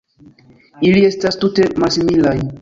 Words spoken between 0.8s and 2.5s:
Ili estas tute malsimilaj.